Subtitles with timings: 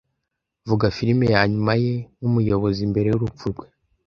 [0.67, 3.67] Vuga film ya nyuma ye nk'umuyobozi mbere y'urupfu rwe